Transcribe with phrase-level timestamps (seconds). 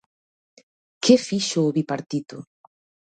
[1.03, 2.37] ¿Que fixo o Bipartito?